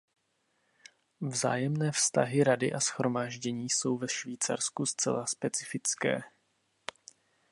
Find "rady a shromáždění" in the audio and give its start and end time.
2.43-3.69